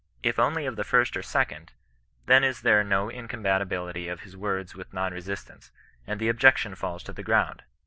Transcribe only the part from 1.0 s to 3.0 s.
or second^ then is there